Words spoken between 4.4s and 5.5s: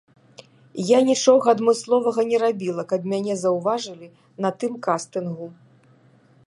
на тым кастынгу.